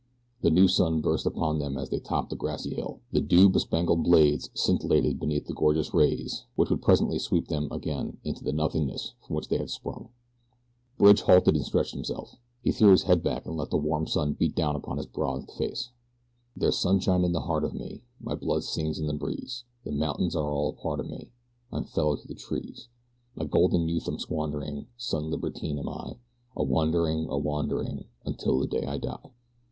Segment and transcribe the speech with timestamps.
[0.41, 3.01] The new sun burst upon them as they topped a grassy hill.
[3.11, 7.75] The dew bespangled blades scintillated beneath the gorgeous rays which would presently sweep them away
[7.77, 10.09] again into the nothingness from which they had sprung.
[10.97, 12.35] Bridge halted and stretched himself.
[12.63, 15.51] He threw his head back and let the warm sun beat down upon his bronzed
[15.51, 15.91] face.
[16.55, 20.35] There's sunshine in the heart of me, My blood sings in the breeze; The mountains
[20.35, 21.29] are a part of me,
[21.71, 22.87] I'm fellow to the trees.
[23.35, 26.17] My golden youth I'm squandering, Sun libertine am I,
[26.55, 29.29] A wandering, a wandering, Until the day I die.